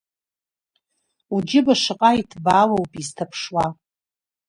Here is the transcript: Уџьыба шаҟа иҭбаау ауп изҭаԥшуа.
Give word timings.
Уџьыба 1.33 1.73
шаҟа 1.81 2.11
иҭбаау 2.19 2.71
ауп 2.75 2.91
изҭаԥшуа. 3.01 3.65